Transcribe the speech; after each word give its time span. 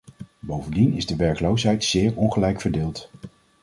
Bovendien 0.39 0.93
is 0.93 1.05
de 1.05 1.15
werkloosheid 1.15 1.83
zeer 1.83 2.15
ongelijk 2.15 2.61
verdeeld. 2.61 3.09